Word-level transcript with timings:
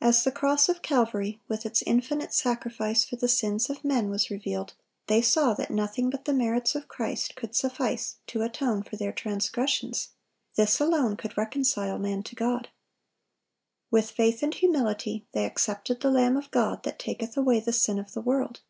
As 0.00 0.24
the 0.24 0.32
cross 0.32 0.70
of 0.70 0.80
Calvary, 0.80 1.38
with 1.46 1.66
its 1.66 1.82
infinite 1.82 2.32
sacrifice 2.32 3.04
for 3.04 3.16
the 3.16 3.28
sins 3.28 3.68
of 3.68 3.84
men, 3.84 4.08
was 4.08 4.30
revealed, 4.30 4.72
they 5.06 5.20
saw 5.20 5.52
that 5.52 5.70
nothing 5.70 6.08
but 6.08 6.24
the 6.24 6.32
merits 6.32 6.74
of 6.74 6.88
Christ 6.88 7.34
could 7.36 7.54
suffice 7.54 8.16
to 8.28 8.40
atone 8.40 8.82
for 8.84 8.96
their 8.96 9.12
transgressions; 9.12 10.12
this 10.54 10.80
alone 10.80 11.14
could 11.14 11.36
reconcile 11.36 11.98
man 11.98 12.22
to 12.22 12.34
God. 12.34 12.70
With 13.90 14.10
faith 14.10 14.42
and 14.42 14.54
humility 14.54 15.26
they 15.32 15.44
accepted 15.44 16.00
the 16.00 16.10
Lamb 16.10 16.38
of 16.38 16.50
God, 16.50 16.82
that 16.84 16.98
taketh 16.98 17.36
away 17.36 17.60
the 17.60 17.74
sin 17.74 17.98
of 17.98 18.12
the 18.14 18.22
world. 18.22 18.62